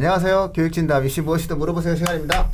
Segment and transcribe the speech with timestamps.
[0.00, 0.52] 안녕하세요.
[0.54, 2.48] 교육진담 이씨 무엇이든 물어보세요 시간입니다.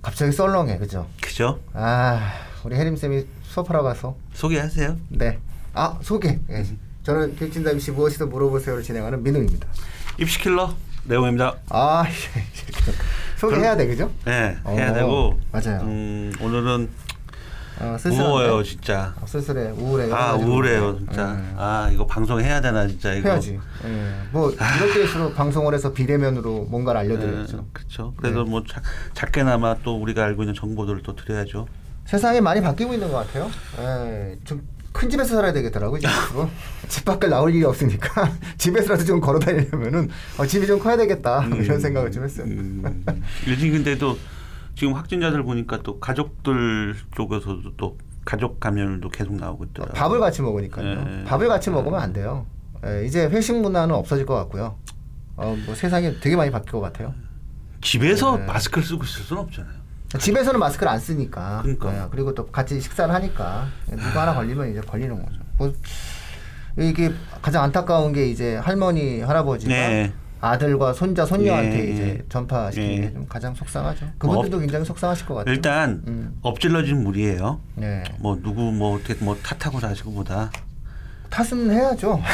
[0.00, 1.06] 갑자기 썰렁해, 그죠?
[1.20, 1.60] 그죠?
[1.74, 2.32] 아,
[2.64, 4.96] 우리 혜림 쌤이 수업하러 가서 소개하세요.
[5.10, 5.38] 네.
[5.74, 6.38] 아 소개.
[6.48, 6.64] 예.
[7.02, 9.68] 저는 교육진담 이씨 무엇이든 물어보세요를 진행하는 민웅입니다.
[10.16, 10.74] 입시킬러
[11.04, 11.56] 내용입니다.
[11.68, 12.06] 아,
[13.36, 14.10] 소개해야 돼, 그죠?
[14.24, 15.38] 네, 해야 어, 되고.
[15.52, 15.82] 맞아요.
[15.82, 16.88] 음, 오늘은
[17.80, 17.96] 어?
[18.08, 19.14] 무거워요, 진짜.
[19.20, 20.12] 아, 쓸쓸해, 우울해.
[20.12, 20.34] 아.
[20.34, 21.36] 우울해요, 진짜.
[21.38, 21.54] 예.
[21.56, 23.28] 아 이거 방송 해야 되나 진짜 이거.
[23.30, 23.58] 해야지.
[23.84, 24.12] 예.
[24.32, 27.56] 뭐 이럴 때일수록 방송을 해서 비대면으로 뭔가를 알려드려야죠.
[27.56, 28.14] 네, 그렇죠.
[28.16, 28.82] 그래도 뭐 작,
[29.14, 31.66] 작게나마 또 우리가 알고 있는 정보들을 또 드려야죠.
[32.06, 33.50] 세상이 많이 바뀌고 있는 것 같아요.
[33.80, 36.00] 예, 좀큰 집에서 살아야 되겠더라고요.
[36.00, 36.48] 지금.
[36.88, 41.78] 집 밖을 나올 일이 없으니까 집에서라도 좀 걸어 다니려면은 어, 집이 좀 커야 되겠다 이런
[41.78, 42.46] 생각을 좀 했어요.
[42.46, 43.04] 음,
[43.46, 44.16] 요즘 근데도
[44.78, 50.00] 지금 확진자들 보니까 또 가족들 쪽에서도 또 가족 감염도 계속 나오고 있더라고요.
[50.00, 50.86] 밥을 같이 먹으니까요.
[50.86, 51.24] 예.
[51.24, 52.46] 밥을 같이 먹으면 안 돼요.
[52.86, 54.76] 예, 이제 회식 문화는 없어질 것 같고요.
[55.34, 57.12] 어, 뭐 세상이 되게 많이 바뀔 것 같아요.
[57.80, 58.46] 집에서 네.
[58.46, 59.74] 마스크를 쓰고 있을 수는 없잖아요.
[60.16, 61.62] 집에서는 마스크를 안 쓰니까.
[61.62, 62.04] 그러니까.
[62.04, 65.40] 예, 그리고 또 같이 식사를 하니까 누가 하나 걸리면 이제 걸리는 거죠.
[65.56, 65.72] 뭐
[66.78, 67.12] 이게
[67.42, 70.12] 가장 안타까운 게 이제 할머니 할아버지가 네.
[70.40, 72.22] 아들과 손자 손녀한테 예, 이제 예.
[72.28, 73.00] 전파시키는 예.
[73.02, 74.06] 게좀 가장 속상하죠.
[74.18, 75.54] 그분들도 굉장히 속상하실 것 같아요.
[75.54, 76.38] 일단 음.
[76.42, 77.60] 엎질러진 물이에요.
[77.76, 78.04] 네.
[78.18, 80.50] 뭐 누구 뭐 어떻게 뭐 탓하고 자시고보다
[81.30, 82.20] 탓은 해야죠.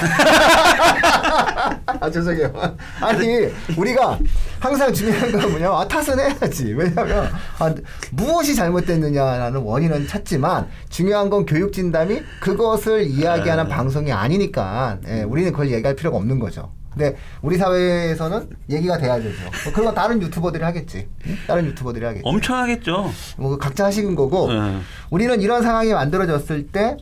[1.86, 2.52] 아 죄송해요.
[3.00, 4.18] 아니 우리가
[4.60, 5.70] 항상 중요한 건 뭐냐?
[5.70, 6.72] 아 탓은 해야지.
[6.72, 7.74] 왜냐하면 아,
[8.12, 15.70] 무엇이 잘못됐느냐라는 원인은 찾지만 중요한 건 교육 진담이 그것을 이야기하는 방송이 아니니까 예, 우리는 그걸
[15.70, 16.70] 얘기할 필요가 없는 거죠.
[16.94, 19.42] 근데 우리 사회에서는 얘기가 돼야 되죠.
[19.64, 21.08] 뭐 그런 건 다른 유튜버들이 하겠지.
[21.26, 21.36] 응?
[21.46, 22.22] 다른 유튜버들이 하겠지.
[22.24, 23.10] 엄청 하겠죠.
[23.36, 24.80] 뭐 각자 하시는 거고 네.
[25.10, 26.96] 우리는 이런 상황이 만들어졌을 때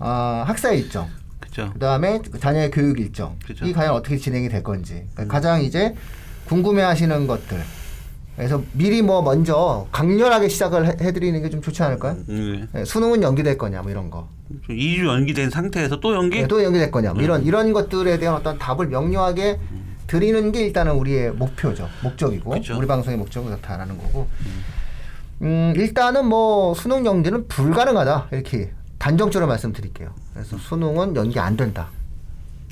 [0.00, 1.08] 어, 학사 일정
[1.40, 1.70] 그죠.
[1.72, 3.64] 그다음에 자녀의 교육 일정 그죠.
[3.66, 5.94] 이 과연 어떻게 진행이 될 건지 그러니까 가장 이제
[6.46, 7.62] 궁금해하시는 것들
[8.36, 12.16] 그래서 미리 뭐 먼저 강렬하게 시작을 해- 해드리는 게 좀 좋지 않을까요?
[12.30, 14.28] 음, 예, 수능은 연기될 거냐 뭐 이런 거.
[14.66, 16.38] 좀 2주 연기된 상태에서 또 연기?
[16.38, 19.58] 예, 또 연기될 거냐 뭐 이런 이런 것들에 대한 어떤 답을 명료하게
[20.06, 21.88] 드리는 게 일단은 우리의 목표죠.
[22.02, 22.76] 목적이고 그죠.
[22.78, 24.28] 우리 방송의 목적은 그렇다라는 거고.
[25.42, 30.10] 음, 일단은 뭐 수능 연기는 불가능하다 이렇게 단정적으로 말씀드릴게요.
[30.32, 31.88] 그래서 수능은 연기 안 된다.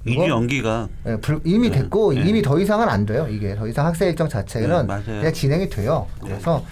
[0.06, 2.22] 2주 이거- 연기가 예, 불- 이미 네, 됐고 네.
[2.27, 3.27] 이미 더 이상은 안 돼요.
[3.31, 5.03] 이게 더 이상 학생 일정 자체는 네.
[5.05, 6.06] 그냥 진행이 돼요.
[6.22, 6.28] 네.
[6.31, 6.65] 그래서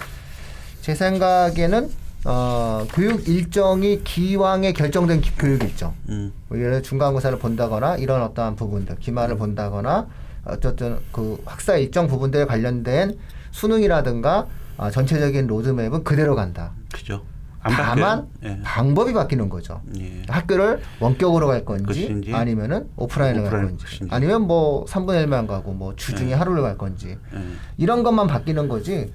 [0.81, 1.91] 제 생각에는
[2.25, 8.56] 어, 교육 일정이 기왕에 결정된 기- 교육 일정, 음, 뭐 예를 중간고사를 본다거나 이런 어떠한
[8.56, 10.06] 부분들, 기말을 본다거나
[10.45, 13.16] 어쨌든 그 학사 일정 부분들에 관련된
[13.53, 14.47] 수능이라든가
[14.78, 16.72] 어, 전체적인 로드맵은 그대로 간다.
[16.93, 17.22] 그죠.
[17.60, 18.28] 안 다만.
[18.44, 18.60] 예.
[18.62, 19.82] 방법이 바뀌는 거죠.
[19.98, 20.22] 예.
[20.28, 24.14] 학교를 원격으로 갈 건지 것인지, 아니면은 오프라인으로 갈 오프라인 건지 것인지.
[24.14, 26.34] 아니면 뭐 3분의 1만 가고 뭐 주중에 네.
[26.34, 27.38] 하루를 갈 건지 예.
[27.76, 29.12] 이런 것만 바뀌는 거지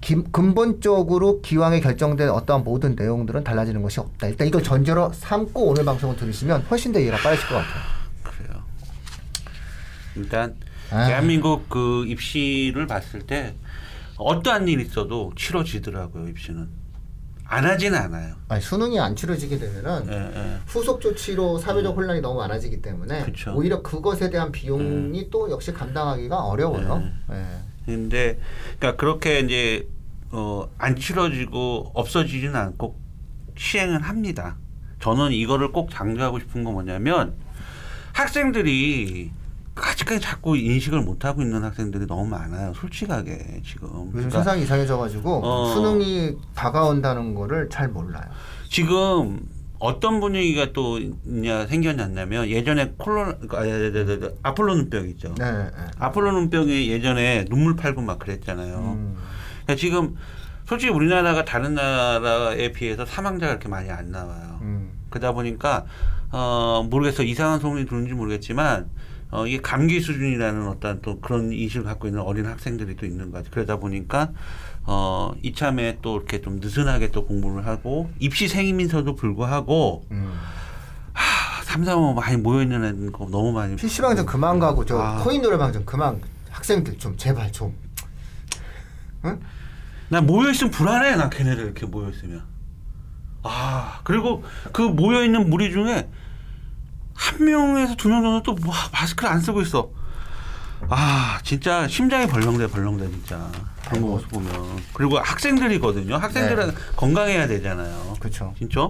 [0.00, 4.28] 기- 근본적으로 기왕에 결정된 어떠한 모든 내용들은 달라지는 것이 없다.
[4.28, 7.82] 일단 이걸 전제로 삼고 오늘 방송을 들으시면 훨씬 더 이해가 빠르실 것 같아요.
[8.22, 8.62] 그래요.
[10.16, 10.54] 일단
[10.90, 11.06] 아.
[11.06, 13.54] 대한민국 그 입시를 봤을 때
[14.16, 16.68] 어떠한 일 있어도 치러지더라고요 입시는
[17.52, 18.34] 안 하지는 않아요.
[18.48, 20.58] 아니, 수능이 안 치러지게 되면은 예, 예.
[20.66, 23.50] 후속 조치로 사회적 혼란이 너무 많아지기 때문에 그쵸.
[23.50, 23.56] 음.
[23.56, 27.02] 오히려 그것에 대한 비용이 또 역시 감당하기가 어려워요.
[27.30, 27.44] 예.
[27.84, 28.38] 근데
[28.78, 29.86] 그러니까 그렇게 이제
[30.30, 32.98] 어, 안 치러지고 없어지지는 않고
[33.54, 34.56] 시행을 합니다.
[35.00, 37.34] 저는 이거를 꼭 강조하고 싶은 건 뭐냐면
[38.14, 39.30] 학생들이
[39.82, 42.72] 아직까지 자꾸 인식을 못 하고 있는 학생들이 너무 많아요.
[42.74, 43.88] 솔직하게 지금.
[43.88, 45.74] 요즘 그러니까 세상이 이상해져가지고 어.
[45.74, 48.24] 수능이 다가온다는 거를 잘 몰라요.
[48.68, 49.40] 지금
[49.78, 54.30] 어떤 분위기가 또 있냐 생겨났냐면 예전에 콜로나 아.
[54.44, 55.34] 아폴로 눈병 있죠.
[55.36, 55.50] 네.
[55.50, 55.70] 네.
[55.98, 58.76] 아폴로 눈병이 예전에 눈물 팔고 막 그랬잖아요.
[58.76, 59.16] 음.
[59.64, 60.16] 그러니까 지금
[60.66, 64.60] 솔직히 우리나라가 다른 나라에 비해서 사망자가 그렇게 많이 안 나와요.
[64.62, 64.92] 음.
[65.10, 65.84] 그러다 보니까
[66.30, 68.88] 어 모르겠어 이상한 소문이 들는지 모르겠지만
[69.32, 73.38] 어 이게 감기 수준이라는 어떤 또 그런 인식을 갖고 있는 어린 학생들이 또 있는 것
[73.38, 73.50] 같아요.
[73.50, 74.30] 그러다 보니까
[74.84, 80.38] 어 이참에 또 이렇게 좀 느슨하게 또 공부를 하고 입시생이면서도 불구하고 음.
[81.14, 85.22] 하, 삼삼오 많이 모여 있는 애들 거 너무 많이 PC방 좀 그만 가고 저 아.
[85.24, 86.20] 코인 노래방 좀 그만
[86.50, 87.74] 학생들 좀 제발 좀
[89.24, 89.40] 응?
[90.10, 91.16] 나 모여 있으면 불안해.
[91.16, 92.42] 나 걔네들 이렇게 모여 있으면.
[93.42, 96.06] 아 그리고 그 모여 있는 무리 중에
[97.22, 99.90] 한 명에서 두 명 정도 또 와, 마스크를 안 쓰고 있어.
[100.88, 103.48] 아 진짜 심장이 벌렁대 벌렁대 진짜
[103.88, 104.52] 그런 거 모습 보면
[104.92, 106.16] 그리고 학생들이거든요.
[106.16, 106.74] 학생들은 네.
[106.96, 108.14] 건강해야 되잖아요.
[108.18, 108.52] 그렇죠.
[108.58, 108.88] 진짜?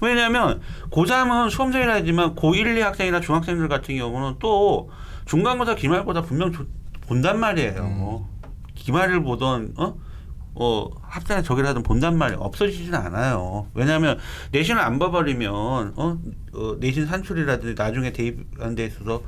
[0.00, 4.90] 왜냐하면 고3은 수험생이라 하지만 고1, 2 학생이나 중학생들 같은 경우는 또
[5.26, 6.66] 중간고사 기말고사 분명 조-
[7.08, 8.26] 본단 말이에요.
[8.76, 9.94] 기말을 보던 어?
[10.54, 10.88] 어
[11.44, 12.40] 저기를 하든 본단 말이에요.
[12.40, 13.66] 없어지지는 않아요.
[13.74, 14.18] 왜냐하면
[14.50, 15.52] 내신을 안 봐버리면
[15.96, 16.18] 어?
[16.52, 19.22] 어 내신 산출이라든지 나중에 대입하는 데 있어서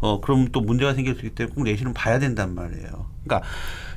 [0.00, 3.06] 어 그럼 또 문제가 생길 수 있기 때문에 꼭 내신은 봐야 된단 말이에요.
[3.24, 3.46] 그러니까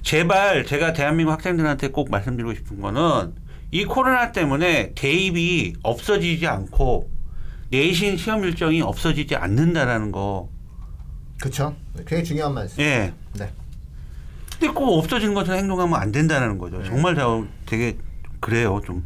[0.01, 3.33] 제발 제가 대한민국 학생들한테 꼭 말씀드리고 싶은 거는
[3.71, 7.09] 이 코로나 때문에 대입이 없어지지 않고
[7.69, 10.49] 내신 시험 일정이 없어지지 않는다라는 거.
[11.39, 11.75] 그렇죠.
[11.95, 12.79] 굉장히 중요한 말씀.
[12.83, 13.13] 예.
[14.63, 14.67] 네.
[14.67, 16.77] 근데 꼭 없어지는 것처럼 행동하면 안 된다는 거죠.
[16.77, 16.85] 네.
[16.85, 17.97] 정말 저 되게
[18.39, 19.05] 그래요 좀.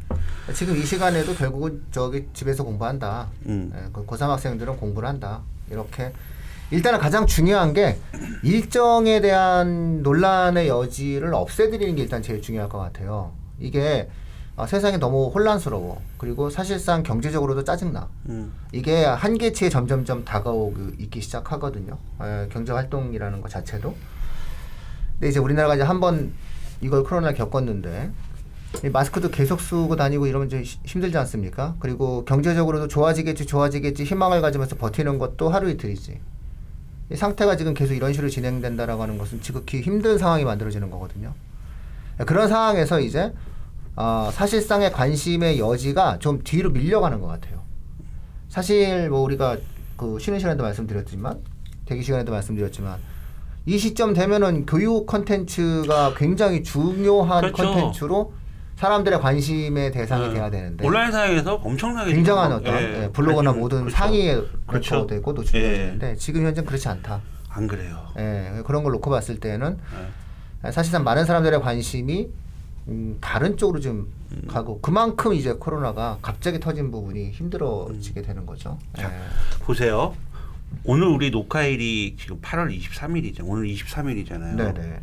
[0.54, 3.28] 지금 이 시간에도 결국은 저기 집에서 공부한다.
[3.48, 3.72] 음.
[3.76, 5.42] 예, 그 고3 학생들은 공부를 한다.
[5.70, 6.14] 이렇게
[6.70, 7.98] 일단은 가장 중요한 게
[8.44, 13.32] 일정에 대한 논란의 여지를 없애드리는 게 일단 제일 중요할 것 같아요.
[13.60, 14.10] 이게
[14.56, 16.02] 아, 세상이 너무 혼란스러워.
[16.18, 18.10] 그리고 사실상 경제적으로도 짜증나.
[18.30, 18.54] 음.
[18.72, 21.98] 이게 한계치에 점점점 다가오고 있기 시작하거든요.
[22.24, 23.96] 예, 경제 활동이라는 것 자체도.
[25.20, 26.32] 근데 이제 우리나라가 이제 한 번
[26.82, 28.12] 이걸 코로나를 겪었는데
[28.86, 31.76] 이 마스크도 계속 쓰고 다니고 이러면 시- 힘들지 않습니까?
[31.80, 36.20] 그리고 경제적으로도 좋아지겠지 좋아지겠지 희망을 가지면서 버티는 것도 하루 이틀이지.
[37.10, 41.34] 이 상태가 지금 계속 이런 식으로 진행된다라고 하는 것은 지극히 힘든 상황이 만들어지는 거거든요.
[42.28, 43.34] 그런 상황에서 이제
[43.96, 47.64] 어, 사실상의 관심의 여지가 좀 뒤로 밀려가는 것 같아요.
[48.50, 49.58] 사실 뭐 우리가
[49.96, 51.40] 그 쉬는 시간에도 말씀드렸지만
[51.86, 53.00] 대기 시간에도 말씀드렸지만
[53.68, 57.64] 이 시점 되면은 교육 컨텐츠가 굉장히 중요한 그렇죠.
[57.74, 58.34] 컨텐츠로
[58.78, 60.36] 사람들의 관심의 대상이 네.
[60.36, 63.98] 돼야 되는데 온라인상에서 엄청나게 굉장한 어떤 예, 예, 블로그나 관심- 모든 그렇죠.
[63.98, 64.36] 상위에
[64.68, 64.96] 그렇죠.
[64.96, 67.20] 노출되고 노출되는데 지금 현재는 그렇지 않다.
[67.50, 68.08] 안 그래요.
[68.18, 69.78] 예, 그런 걸 놓고 봤을 때는
[70.64, 70.72] 예.
[70.72, 72.30] 사실상 많은 사람들의 관심이
[72.88, 74.44] 음, 다른 쪽으로 좀 음.
[74.48, 78.78] 가고 그만큼 이제 코로나가 갑자기 터진 부분이 힘들어지게 되는 거죠.
[78.96, 79.02] 음.
[79.02, 79.64] 자, 예.
[79.66, 80.14] 보세요.
[80.84, 83.42] 오늘 우리 녹화일이 지금 8월 23일이죠.
[83.44, 84.56] 오늘 23일이잖아요.
[84.56, 85.02] 네네.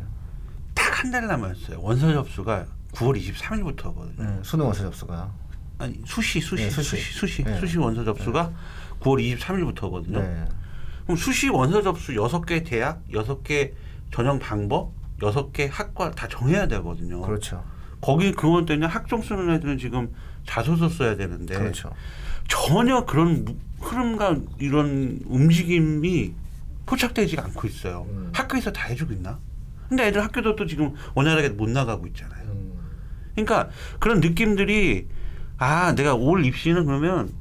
[0.73, 1.79] 딱 한 달 남았어요.
[1.81, 4.19] 원서 접수가 9월 23일부터거든요.
[4.19, 5.31] 음, 수능 원서 접수가.
[5.77, 7.13] 아니 수시 수시 네, 수시 수시.
[7.13, 7.59] 수시 네.
[7.59, 8.51] 수시 원서 접수가
[9.01, 10.19] 9월 23일부터거든요.
[10.19, 10.45] 네.
[11.03, 13.73] 그럼 수시 원서 접수 6개 대학, 6개
[14.11, 17.21] 전형 방법, 6개 학과 다 정해야 되거든요.
[17.21, 17.63] 그렇죠.
[18.01, 20.13] 거기 그건 때문에 학종 쓰는 애들은 지금
[20.45, 21.91] 자소서 써야 되는데 그렇죠.
[22.47, 26.33] 전혀 그런 무- 흐름과 이런 움직임이
[26.85, 28.05] 포착되지 않고 있어요.
[28.09, 28.29] 음.
[28.33, 29.39] 학교에서 다 해주고 있나?
[29.89, 32.49] 근데 애들 학교도 또 지금 원활하게 못 나가고 있잖아요.
[32.49, 32.73] 음,
[33.33, 35.07] 그러니까 그런 느낌들이
[35.57, 37.31] 아 내가 올 입시는 그러면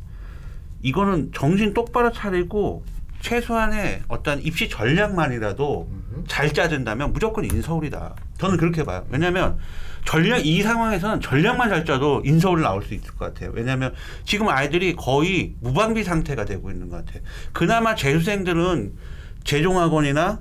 [0.83, 2.85] 이거는 정신 똑바로 차리고
[3.21, 5.89] 최소한의 어떤 입시 전략만이라도.
[6.29, 8.15] 잘 짜준다면 무조건 인서울이다.
[8.39, 9.07] 저는 그렇게 봐요.
[9.11, 9.59] 왜냐하면
[10.05, 13.51] 전략 이 상황에서는 전략만 잘 짜도 인서울 나올 수 있을 것 같아요.
[13.55, 13.95] 왜냐하면
[14.25, 17.23] 지금 아이들이 거의 무방비 상태가 되고 있는 것 같아요.
[17.53, 18.95] 그나마 재수생들은
[19.45, 20.41] 재종학원이나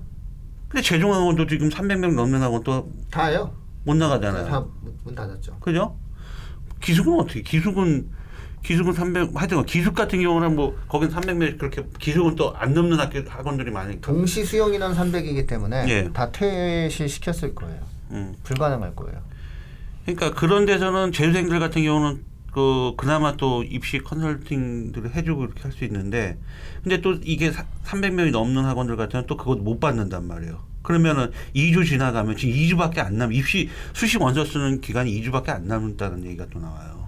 [0.67, 3.55] 근데 재종학원도 지금 300명 넘는 학원 또못 다예요.
[3.85, 4.45] 나가잖아요.
[4.47, 4.65] 다
[5.03, 5.57] 문 닫았죠.
[5.59, 5.97] 그죠?
[6.81, 7.41] 기숙은 어떻게?
[7.41, 8.09] 기숙은
[8.63, 13.19] 기숙은 300 하여튼 기숙 같은 경우는 뭐 거긴 300명 그렇게 기숙은 또 안 넘는 학교
[13.27, 14.11] 학원들이 많으니까.
[14.11, 16.09] 동시 수용 인원 300이기 때문에 예.
[16.13, 17.79] 다 퇴실 시켰을 거예요.
[18.11, 18.33] 음.
[18.43, 19.21] 불가능할 거예요.
[20.05, 22.23] 그러니까 그런 데서는 재수생들 같은 경우는
[22.53, 26.37] 그 그나마 또 입시 컨설팅들을 해주고 이렇게 할 수 있는데
[26.83, 27.51] 근데 또 이게
[27.85, 30.59] 300명이 넘는 학원들 같은 경우는 또 그것 못 받는단 말이에요.
[30.83, 33.31] 그러면은 2주 지나가면 지금 2주밖에 안 남.
[33.33, 37.02] 입시 수시 원서 쓰는 기간이 2주밖에 안 남는다는 얘기가 또 나와요.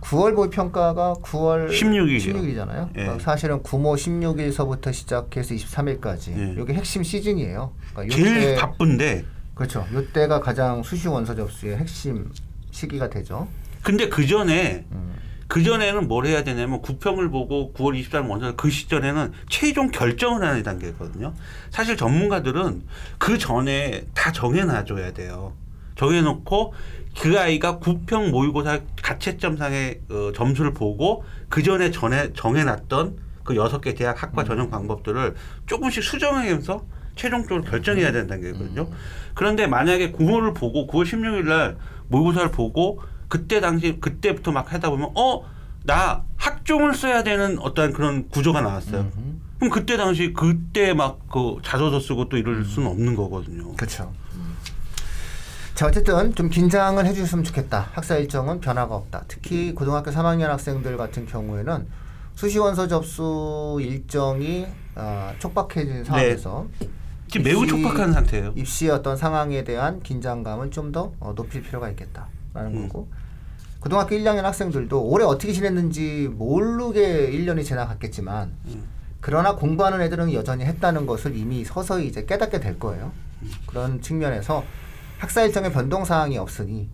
[0.00, 2.32] 9월 모의 평가가 9월 16일 이요.
[2.32, 2.90] 16일이잖아요.
[2.96, 3.18] 예.
[3.20, 6.38] 사실은 구모 16일서부터 시작해서 23일까지.
[6.38, 6.62] 예.
[6.62, 7.72] 이게 핵심 시즌이에요.
[7.94, 9.24] 그러니까 제일 바쁜데
[9.54, 9.84] 그렇죠.
[9.92, 12.30] 요때가 가장 수시 원서 접수의 핵심
[12.70, 13.48] 시기가 되죠.
[13.82, 15.14] 근데 그 전에 음.
[15.48, 20.62] 그 전에는 뭘 해야 되냐면 구평을 보고 9월 24일 먼저 그 시절에는 최종 결정을 하는
[20.62, 21.32] 단계거든요.
[21.70, 22.82] 사실 전문가들은
[23.16, 25.54] 그 전에 다 정해놔줘야 돼요.
[25.98, 26.72] 정해놓고
[27.20, 33.94] 그 아이가 구평 모의고사 가채점상의 어, 점수를 보고 그 전에 전에 정해놨던 그 여섯 개
[33.94, 35.34] 대학 학과 전형 방법들을
[35.66, 36.84] 조금씩 수정하면서
[37.16, 38.88] 최종적으로 결정해야 되는 단계거든요.
[39.34, 41.76] 그런데 만약에 9월을 보고 9월 16일 날
[42.08, 48.28] 모의고사를 보고 그때 당시 그때부터 막 하다 보면 어 나 학종을 써야 되는 어떤 그런
[48.28, 49.10] 구조가 나왔어요.
[49.58, 53.72] 그럼 그때 당시 그때 막 그 자소서 쓰고 또 이럴 수는 없는 거거든요.
[53.74, 54.12] 그렇죠.
[55.78, 57.90] 자 어쨌든 좀 긴장을 해주셨으면 좋겠다.
[57.92, 59.26] 학사 일정은 변화가 없다.
[59.28, 61.86] 특히 고등학교 3학년 학생들 같은 경우에는
[62.34, 64.66] 수시 원서 접수 일정이
[64.96, 66.66] 아, 촉박해진 상황에서
[67.28, 68.54] 지금 매우 입시- 촉박한 상태예요.
[68.56, 72.88] 입시의 어떤 상황에 대한 긴장감은 좀더 어, 높일 필요가 있겠다라는 음.
[72.88, 73.06] 거고
[73.78, 78.82] 고등학교 1학년 학생들도 올해 어떻게 지냈는지 모르게 1년이 지나갔겠지만 음.
[79.20, 83.12] 그러나 공부하는 애들은 여전히 했다는 것을 이미 서서히 이제 깨닫게 될 거예요.
[83.68, 84.64] 그런 측면에서
[85.18, 86.88] 학사 일정의 변동 사항이 없으니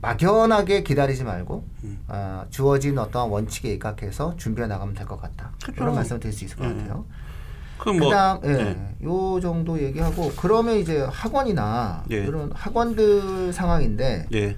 [0.00, 1.98] 막연하게 기다리지 말고 음.
[2.08, 5.52] 아, 주어진 어떠한 원칙에 입각해서 준비해 나가면 될 것 같다.
[5.64, 5.72] 그죠.
[5.80, 6.78] 그런 말씀을 드릴 수 있을 것 음.
[6.78, 7.04] 같아요.
[7.78, 8.94] 그럼 뭐 그다음 예, 네.
[9.04, 12.16] 요 정도 얘기하고 그러면 이제 학원이나 예.
[12.24, 14.56] 이런 학원들 상황인데 예.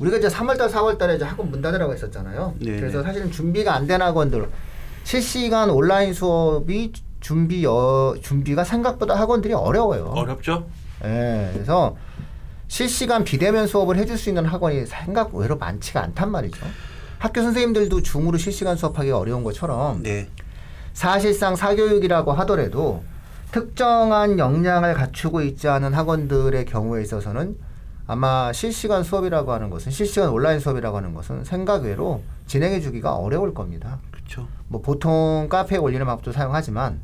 [0.00, 2.54] 우리가 이제 3월달, 4월달에 이제 학원 문 닫으라고 했었잖아요.
[2.60, 3.04] 네, 그래서 네.
[3.04, 4.48] 사실은 준비가 안 된 학원들
[5.04, 10.06] 실시간 온라인 수업이 준비 여, 준비가 생각보다 학원들이 어려워요.
[10.06, 10.66] 어렵죠?
[11.04, 11.96] 예, 그래서
[12.68, 16.66] 실시간 비대면 수업을 해줄 수 있는 학원이 생각 외로 많지가 않단 말이죠.
[17.18, 20.28] 학교 선생님들도 줌으로 실시간 수업하기 어려운 것처럼 네.
[20.92, 23.02] 사실상 사교육이라고 하더라도
[23.52, 27.56] 특정한 역량을 갖추고 있지 않은 학원들의 경우에 있어서는
[28.06, 33.54] 아마 실시간 수업이라고 하는 것은 실시간 온라인 수업이라고 하는 것은 생각 외로 진행해 주기가 어려울
[33.54, 33.98] 겁니다.
[34.10, 34.46] 그렇죠.
[34.68, 37.00] 뭐 보통 카페에 올리는 방법도 사용하지만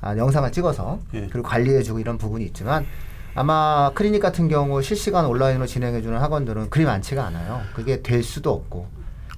[0.00, 1.26] 아, 영상을 찍어서 예.
[1.30, 2.86] 그리고 관리해 주고 이런 부분이 있지만
[3.38, 7.60] 아마 클리닉 같은 경우 실시간 온라인으로 진행해주는 학원들은 그리 많지가 않아요.
[7.72, 8.88] 그게 될 수도 없고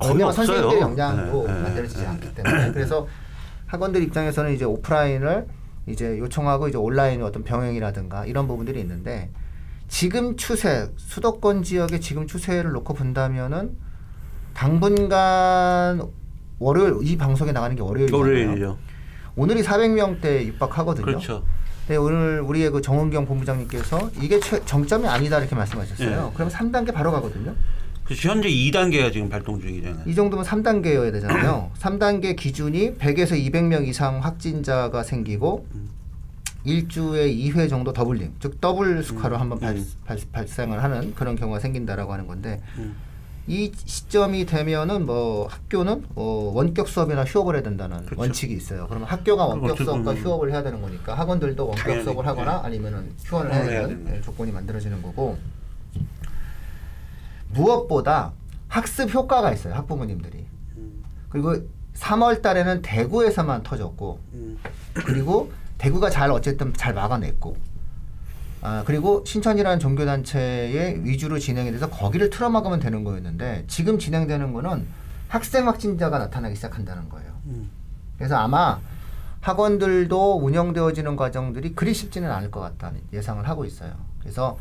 [0.03, 0.33] 왜냐면.
[0.33, 2.35] 선생님들의 역량도 예, 예, 만들어지지 예, 않기 예.
[2.35, 3.07] 때문에 그래서
[3.67, 5.47] 학원들 입장에서는 이제 오프라인을
[5.87, 9.29] 이제 요청하고 이제 온라인 어떤 병행이라든가 이런 부분들이 있는데
[9.89, 13.77] 지금 추세 수도권 지역의 지금 추세를 놓고 본다면은
[14.55, 16.01] 당분간
[16.59, 18.19] 월요일 이 방송에 나가는 게 월요일이잖아요.
[18.19, 18.79] 월요일이죠.
[19.37, 21.05] 오늘이 400명대 육박하거든요.
[21.05, 21.45] 그렇죠.
[21.91, 26.09] 네, 오늘 우리의 그 정은경 본부장님께서 이게 최, 정점이 아니다 이렇게 말씀하셨어요.
[26.09, 26.35] 예.
[26.35, 27.53] 그러면 3단계 바로 가거든요.
[28.05, 30.05] 그래서 현재 2단계가 지금 발동 중이잖아요.
[30.07, 31.73] 이 정도면 3단계여야 되잖아요.
[31.77, 35.67] 3단계 기준이 100에서 200명 이상 확진자가 생기고
[36.63, 39.85] 일주에 2회 정도 doubling, 즉 double score로 한번 발, 음.
[40.05, 42.95] 발, 발생을 하는 그런 경우가 생긴다라고 하는 건데 음.
[43.47, 48.21] 이 시점이 되면은 뭐 학교는 어 원격 수업이나 휴업을 해야 된다는 그렇죠.
[48.21, 48.87] 원칙이 있어요.
[48.89, 49.79] 그러면 학교가 원격.
[49.79, 50.17] 수업과 음.
[50.17, 52.67] 휴업을 해야 되는 거니까 학원들도 원격 당연히, 수업을 하거나 네.
[52.67, 55.39] 아니면은 휴원을 해야 해야 되는 예, 조건이 만들어지는 거고
[57.49, 58.33] 무엇보다
[58.69, 59.75] 학습 효과가 있어요.
[59.75, 61.03] 학부모님들이 음.
[61.29, 61.57] 그리고
[61.95, 64.59] 3월 달에는 대구에서만 터졌고 음.
[64.95, 67.57] 그리고 대구가 잘 어쨌든 잘 막아냈고
[68.63, 74.87] 아 그리고 신천이라는 종교단체의 위주로 진행이 돼서 거기를 틀어막으면 되는 거였는데 지금 진행되는 거는
[75.29, 77.33] 학생 확진자가 나타나기 시작한다는 거예요.
[77.47, 77.71] 음.
[78.19, 78.81] 그래서 아마
[79.41, 83.95] 학원들도 운영되어지는 과정들이 그리 쉽지는 않을 것 같다는 예상을 하고 있어요.
[84.21, 84.59] 그래서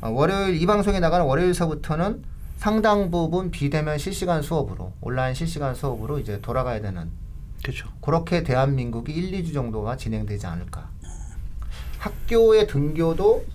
[0.00, 2.22] 어, 월요일 이 방송에 나가는 월요일서부터는
[2.56, 7.10] 상당 부분 비대면 실시간 수업으로 온라인 실시간 수업으로 이제 돌아가야 되는
[7.62, 7.88] 그렇죠.
[8.00, 10.88] 그렇게 대한민국이 1, 2주 정도가 진행되지 않을까.
[12.02, 13.46] 학교의 등교도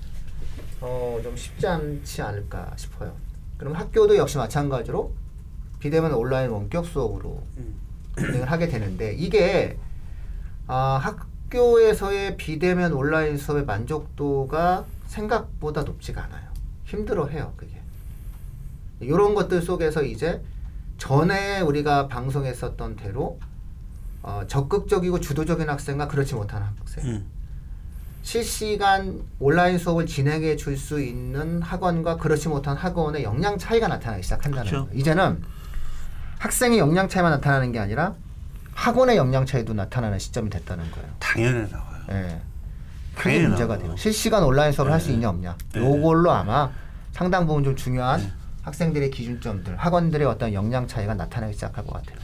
[0.80, 3.14] 어, 좀 쉽지 않지 않을까 싶어요.
[3.58, 5.12] 그럼 학교도 역시 마찬가지로
[5.80, 7.76] 비대면 온라인 원격 수업으로 음.
[8.18, 9.78] 진행을 하게 되는데 이게
[10.66, 16.48] 아, 학교에서의 비대면 온라인 수업의 만족도가 생각보다 높지가 않아요.
[16.86, 17.82] 힘들어해요, 그게.
[19.02, 20.42] 이런 것들 속에서 이제
[20.98, 23.40] 전에 우리가 방송했었던 대로
[24.24, 27.37] 어, 적극적이고 주도적인 학생과 그렇지 못한 학생, 음.
[28.28, 34.70] 실시간 온라인 수업을 진행해 줄 수 있는 학원과 그렇지 못한 학원의 역량 차이가 나타나기 시작한다는
[34.70, 34.86] 그렇죠.
[34.88, 35.00] 거예요.
[35.00, 35.42] 이제는
[36.40, 38.16] 학생의 역량 차이만 나타나는 게 아니라
[38.74, 41.08] 학원의 역량 차이도 나타나는 시점이 됐다는 거예요.
[41.20, 42.04] 당연히 나와요.
[42.12, 42.42] 예.
[43.16, 43.88] 그게 문제가 나와요.
[43.88, 43.96] 돼요.
[43.98, 45.14] 실시간 온라인 수업을 할수 네.
[45.14, 45.58] 있냐 없냐.
[45.74, 45.80] 네.
[45.80, 46.70] 요걸로 아마
[47.14, 48.30] 상당 부분 좀 중요한 네.
[48.64, 52.18] 학생들의 기준점들, 학원들의 어떤 역량 차이가 나타나기 시작할 것 같아요.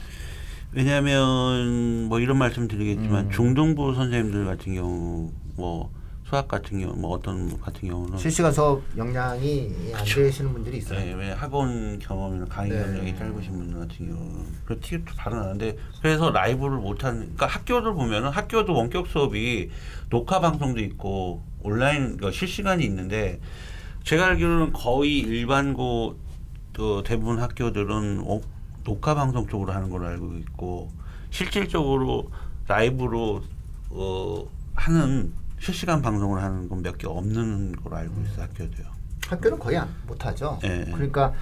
[0.70, 3.30] 왜냐하면 뭐 이런 말씀 드리겠지만 음.
[3.30, 5.90] 중등부 선생님들 같은 경우 뭐
[6.24, 10.98] 수학 같은 경우 뭐 어떤 분 같은 경우는 실시간 수업 역량이 안 되시는 분들이 있어요.
[10.98, 12.82] 네, 왜 학원 경험이나 강의 네.
[12.82, 14.80] 경력이 짧으신 분들 같은 경우는 그
[15.16, 19.70] 바로 나는데 그래서 라이브를 못하는 그러니까 학교들 보면은 학교도 원격 수업이
[20.08, 23.38] 녹화 방송도 있고 온라인 그 실시간이 있는데
[24.04, 26.16] 제가 알기로는 거의 일반고
[26.72, 28.40] 그 대부분 학교들은 어,
[28.82, 30.90] 녹화 방송 쪽으로 하는 걸로 알고 있고
[31.30, 32.30] 실질적으로
[32.66, 33.42] 라이브로
[33.90, 38.86] 어, 하는 실시간 방송을 하는 건 몇 개 없는 걸로 알고 있어요 학교도요.
[39.28, 40.58] 학교는 거의 안, 못하죠.
[40.62, 40.84] 네.
[40.92, 41.32] 그러니까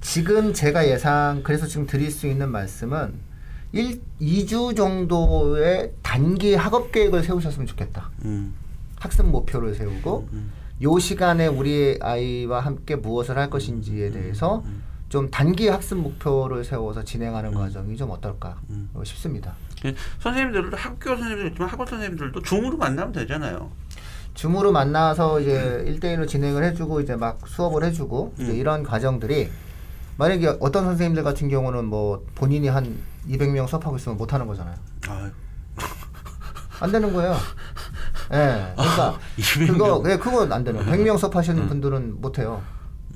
[0.00, 3.14] 지금 제가 예상 그래서 지금 드릴 수 있는 말씀은
[3.72, 8.10] 1, 2주 정도의 단기 학업 계획을 세우셨으면 좋겠다.
[8.24, 8.54] 음.
[8.96, 10.52] 학습 목표를 세우고 음.
[10.82, 14.62] 요 시간에 우리 아이와 함께 무엇을 할 것인지에 대해서
[15.08, 18.90] 좀 단기 학습 목표를 세워서 진행하는 과정이 좀 어떨까 음.
[18.94, 19.54] 어, 싶습니다.
[19.84, 23.70] 그 선생님들도 학교 선생님도 있지만 학원 선생님들도 줌으로 만나면 되잖아요.
[24.32, 28.50] 줌으로 만나서 이제 1대1로 진행을 해주고 이제 막 수업을 해주고 음.
[28.54, 29.50] 이런 과정들이
[30.16, 32.96] 만약에 어떤 선생님들 같은 경우는 뭐 본인이 한
[33.28, 34.74] 200명 수업하고 있으면 못 하는 거잖아요.
[35.08, 35.30] 아유.
[36.80, 37.36] 안 되는 거예요.
[38.32, 38.72] 예.
[38.74, 40.02] 그러니까 아, 200 명.
[40.02, 40.80] 그거 예, 그건 안 되는.
[40.84, 42.62] 100명 수업하시는 분들은 못 해요.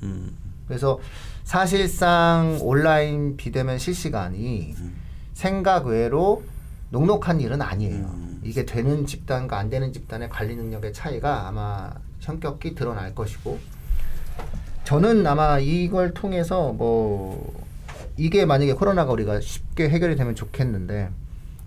[0.03, 0.37] 음.
[0.67, 0.99] 그래서
[1.43, 4.75] 사실상 온라인 비대면 실시간이
[5.33, 6.43] 생각 외로
[6.89, 8.05] 녹록한 일은 아니에요.
[8.05, 8.41] 음.
[8.43, 13.59] 이게 되는 집단과 안 되는 집단의 관리 능력의 차이가 아마 현격히 드러날 것이고
[14.85, 17.53] 저는 아마 이걸 통해서 뭐
[18.17, 21.09] 이게 만약에 코로나가 우리가 쉽게 해결이 되면 좋겠는데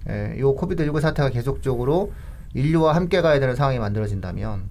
[0.09, 2.13] 예, 요 코비드 19 사태가 계속적으로
[2.55, 4.65] 인류와 함께 가야 되는 상황이 만들어진다면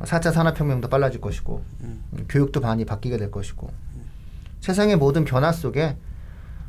[0.00, 3.70] 4차 산업혁명도 빨라질 것이고 음, 교육도 많이 바뀌게 될 것이고
[4.60, 5.96] 세상의 모든 변화 속에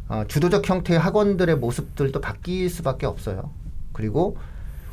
[0.10, 3.52] 어, 주도적 형태의 학원들의 모습들도 바뀔 수밖에 없어요.
[3.94, 4.38] 그리고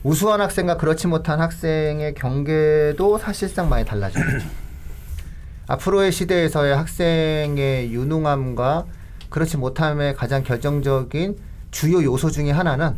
[0.02, 4.46] 우수한 학생과 그렇지 못한 학생의 경계도 사실상 많이 달라지겠죠.
[5.68, 8.86] 앞으로의 시대에서의 학생의 유능함과
[9.30, 11.38] 그렇지 못함의 가장 결정적인
[11.70, 12.94] 주요 요소 중에 하나는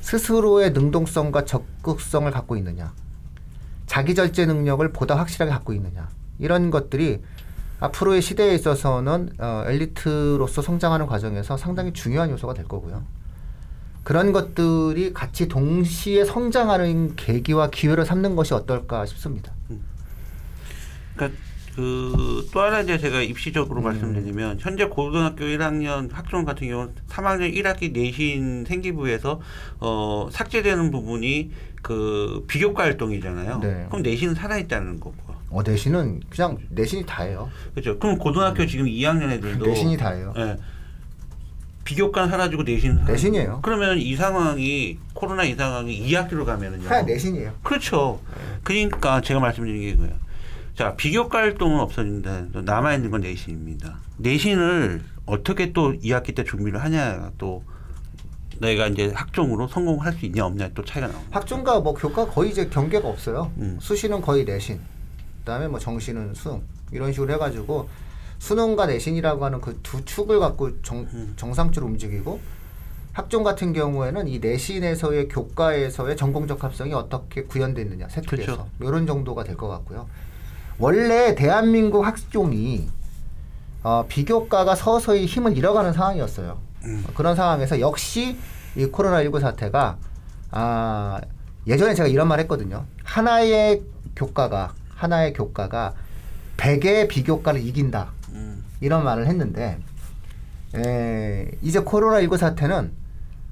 [0.00, 2.92] 스스로의 능동성과 적극성을 갖고 있느냐,
[3.86, 7.22] 자기 절제 능력을 보다 확실하게 갖고 있느냐 이런 것들이
[7.82, 13.04] 앞으로의 시대에 있어서는 어, 엘리트로서 성장하는 과정에서 상당히 중요한 요소가 될 거고요.
[14.04, 19.52] 그런 것들이 같이 동시에 성장하는 계기와 기회를 삼는 것이 어떨까 싶습니다.
[21.14, 21.38] 그러니까
[21.76, 23.84] 그 또 하나 이제 제가 입시적으로 음.
[23.84, 29.40] 말씀드리면 현재 고등학교 1학년 학종 같은 경우는 3학년 1학기 내신 생기부에서
[29.80, 33.58] 어 삭제되는 부분이 그 비교과 활동이잖아요.
[33.60, 33.86] 네.
[33.88, 35.32] 그럼 내신은 살아 있다는 거고.
[35.52, 37.50] 어, 내신은 그냥 내신이 다예요.
[37.74, 37.98] 그렇죠.
[37.98, 39.68] 그럼 고등학교 지금 2학년 애들도 음.
[39.68, 40.32] 내신이 다예요.
[40.38, 40.56] 예.
[41.84, 43.04] 비교과는 사라지고 사라지고.
[43.04, 43.60] 내신이에요.
[43.62, 46.88] 그러면 이 상황이 코로나 이 상황이 2학기로 가면은요.
[46.88, 47.52] 그냥 내신이에요.
[47.62, 48.20] 그렇죠.
[48.28, 48.58] 네.
[48.62, 50.14] 그러니까 제가 말씀드린 게 이거예요.
[50.74, 52.46] 자, 비교과 활동은 없어진다.
[52.62, 53.98] 남아 있는 건 내신입니다.
[54.16, 57.62] 내신을 어떻게 또 2학기 때 준비를 하냐 또
[58.58, 61.36] 내가 이제 학종으로 성공할 수 있냐 없냐 또 차이가 나옵니다.
[61.36, 63.52] 학종과 뭐 교과 거의 이제 경계가 없어요.
[63.58, 63.78] 음.
[63.80, 64.80] 수시는 거의 내신,
[65.42, 67.88] 그다음에 뭐 정시는 수능 이런 식으로 해가지고
[68.38, 71.32] 수능과 내신이라고 하는 그 두 축을 갖고 정, 음.
[71.36, 72.40] 정상적으로 움직이고
[73.12, 78.68] 학종 같은 경우에는 이 내신에서의 교과에서의 전공적 합성이 어떻게 구현됐느냐 세특에서 그렇죠.
[78.80, 80.06] 이런 정도가 될 것 같고요.
[80.78, 82.88] 원래 대한민국 학종이
[83.82, 86.58] 어, 비교과가 서서히 힘을 잃어가는 상황이었어요.
[86.84, 87.04] 음.
[87.14, 88.36] 그런 상황에서 역시
[88.76, 89.98] 이 코로나19 사태가
[90.52, 91.20] 아,
[91.66, 92.84] 예전에 제가 이런 말 했거든요.
[93.04, 93.82] 하나의
[94.16, 95.94] 교과가 하나의 교과가
[96.56, 98.12] 100의 비교과를 이긴다.
[98.34, 98.64] 음.
[98.80, 99.78] 이런 말을 했는데
[100.76, 102.92] 에, 이제 코로나19 사태는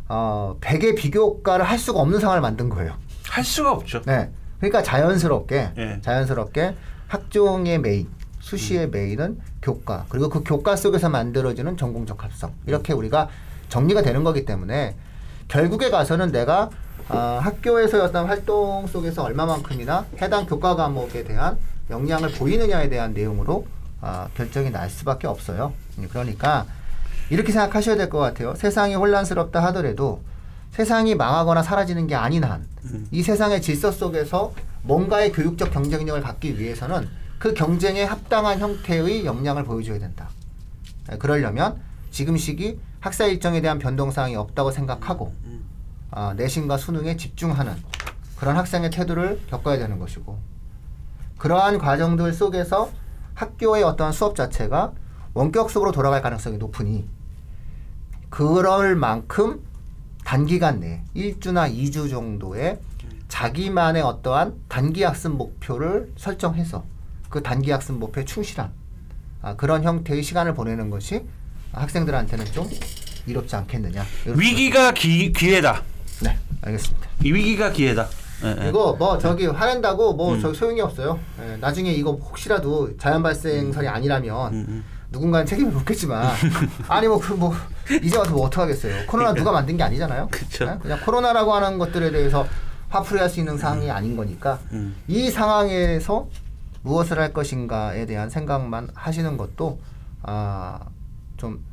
[0.09, 2.95] 어, 100의 비교과를 할 수가 없는 상황을 만든 거예요.
[3.29, 4.03] 할 수가 없죠.
[4.03, 4.31] 네.
[4.59, 5.99] 그러니까 자연스럽게 예.
[6.03, 6.77] 자연스럽게
[7.09, 8.09] 학종의 메인,
[8.41, 8.91] 수시의 음.
[8.93, 13.29] 메인은 교과 그리고 그 교과 속에서 만들어지는 전공적 합성 이렇게 우리가
[13.69, 14.97] 정리가 되는 거기 때문에
[15.49, 16.71] 결국에 가서는 내가
[17.11, 21.59] 아, 학교에서의 어떤 활동 속에서 얼마만큼이나 해당 교과 과목에 대한
[21.91, 23.67] 역량을 보이느냐에 대한 내용으로
[24.01, 25.73] 아, 결정이 날 수밖에 없어요.
[25.99, 26.67] 음, 그러니까
[27.31, 28.55] 이렇게 생각하셔야 될 것 같아요.
[28.55, 30.23] 세상이 혼란스럽다 하더라도
[30.71, 33.07] 세상이 망하거나 사라지는 게 아닌 한, 음.
[33.11, 37.09] 이 세상의 질서 속에서 뭔가의 교육적 경쟁력을 갖기 위해서는
[37.41, 40.29] 그 경쟁에 합당한 형태의 역량을 보여줘야 된다.
[41.11, 41.77] 에, 그러려면
[42.13, 45.33] 지금 시기 학사 일정에 대한 변동사항이 없다고 생각하고
[46.11, 46.19] 음.
[46.19, 47.75] 아, 내신과 수능에 집중하는
[48.37, 50.39] 그런 학생의 태도를 겪어야 되는 것이고
[51.39, 52.91] 그러한 과정들 속에서
[53.35, 54.93] 학교의 어떠한 수업 자체가
[55.35, 57.09] 원격 속으로 돌아갈 가능성이 높으니
[58.29, 59.63] 그럴 만큼
[60.25, 62.79] 단기간 내에 1주나 2주 정도의
[63.29, 66.85] 자기만의 어떠한 단기 학습 목표를 설정해서
[67.29, 68.73] 그 단기 학습 목표에 충실한
[69.43, 71.25] 아, 그런 형태의 시간을 보내는 것이
[71.73, 72.69] 학생들한테는 좀
[73.27, 74.05] 이롭지 않겠느냐.
[74.27, 75.83] 위기가 기, 기회다.
[76.63, 77.09] 네, 알겠습니다.
[77.25, 78.09] 이 위기가 기회다.
[78.45, 78.69] 예, 예.
[78.69, 80.41] 이거 뭐 저기 화낸다고 뭐 음.
[80.41, 81.19] 저기 소용이 없어요.
[81.43, 84.85] 예, 나중에 이거 혹시라도 자연 발생설이 아니라면 음, 음.
[85.11, 86.27] 누군가는 책임을 묻겠지만
[86.89, 87.53] 아니 뭐그 뭐
[88.03, 89.07] 이제 와서 뭐 어떡하겠어요.
[89.07, 90.29] 코로나 누가 만든 게 아니잖아요.
[90.31, 90.65] 그쵸.
[90.65, 90.79] 예?
[90.81, 92.47] 그냥 코로나라고 하는 것들에 대해서
[92.89, 94.97] 화풀이할 수 있는 상황이 아닌 거니까 음.
[95.07, 96.29] 이 상황에서
[96.83, 99.79] 무엇을 할 것인가에 대한 생각만 하시는 것도
[100.23, 100.79] 아
[101.41, 101.65] 좀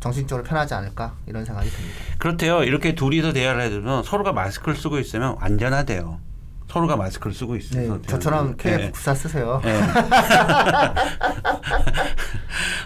[0.00, 1.96] 정신적으로 편하지 않을까 이런 생각이 듭니다.
[2.18, 2.62] 그렇대요.
[2.62, 6.20] 이렇게 둘이서 대화를 해도 서로가 마스크를 쓰고 있으면 안전하대요.
[6.68, 7.80] 서로가 마스크를 쓰고 있어서.
[7.80, 8.90] 네, 저처럼 예.
[8.90, 9.60] KF94 쓰세요.
[9.64, 9.80] 예.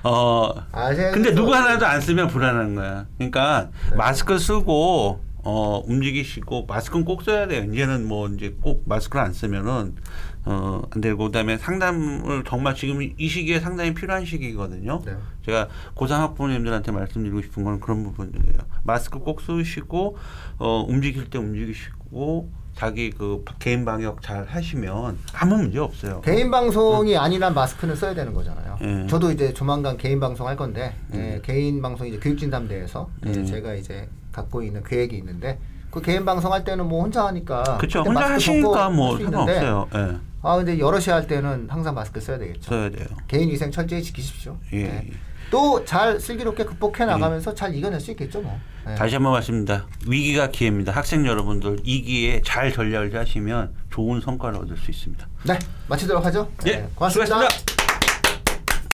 [0.05, 0.53] 어.
[0.73, 3.07] 아, 근데 누구 하나도 안 쓰면 불안한 거야.
[3.19, 3.97] 그러니까 네.
[3.97, 7.65] 마스크 쓰고 어, 움직이시고 마스크는 꼭 써야 돼요.
[7.65, 9.97] 이제는 뭐 이제 꼭 마스크를 안 쓰면은
[10.45, 15.01] 어, 안 되고 그다음에 상담을 정말 지금 이 시기에 상당히 필요한 시기거든요.
[15.05, 15.15] 네.
[15.47, 18.59] 제가 고상 학부모님들한테 말씀드리고 싶은 건 그런 부분들이에요.
[18.83, 20.17] 마스크 꼭 쓰시고
[20.59, 26.23] 어, 움직일 때 움직이시고 자기 그 개인 방역 잘 하시면 아무 문제 없어요.
[26.23, 28.79] 개인 방송이 아니란 마스크는 써야 되는 거잖아요.
[28.81, 29.07] 예.
[29.07, 31.19] 저도 이제 조만간 개인 방송 할 건데 음.
[31.19, 33.47] 예, 개인 방송 이제 교육진담대에서 이제 음.
[33.47, 35.59] 제가 이제 갖고 있는 계획이 있는데
[35.91, 37.77] 그 개인 방송 할 때는 뭐 혼자 하니까.
[37.79, 39.89] 그때 혼자 하시니까 뭐 상관없어요.
[39.95, 40.32] 예.
[40.43, 42.69] 아 근데 여럿이 할 때는 항상 마스크 써야 되겠죠.
[42.69, 43.07] 써야 돼요.
[43.29, 44.59] 개인 위생 철저히 지키십시오.
[44.73, 44.83] 예.
[44.85, 45.11] 네.
[45.51, 48.59] 또잘 슬기롭게 극복해 나가면서 잘 이겨낼 수 있겠죠 뭐.
[48.87, 48.95] 네.
[48.95, 49.87] 다시 한번 말씀드립니다.
[50.07, 50.93] 위기가 기회입니다.
[50.93, 55.29] 학생 여러분들 이 기회에 잘 전략을 하시면 좋은 성과를 얻을 수 있습니다.
[55.45, 56.51] 네 마치도록 하죠.
[56.67, 57.37] 예, 네, 고맙습니다.
[57.37, 57.82] 수고하셨습니다.